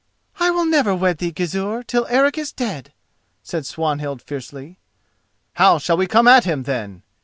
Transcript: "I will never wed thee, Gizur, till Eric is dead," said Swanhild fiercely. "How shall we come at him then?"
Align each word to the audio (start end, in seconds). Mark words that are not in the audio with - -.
"I 0.39 0.49
will 0.49 0.65
never 0.65 0.95
wed 0.95 1.19
thee, 1.19 1.31
Gizur, 1.31 1.83
till 1.83 2.07
Eric 2.09 2.35
is 2.35 2.51
dead," 2.51 2.91
said 3.43 3.67
Swanhild 3.67 4.23
fiercely. 4.23 4.79
"How 5.53 5.77
shall 5.77 5.95
we 5.95 6.07
come 6.07 6.27
at 6.27 6.43
him 6.43 6.63
then?" 6.63 7.03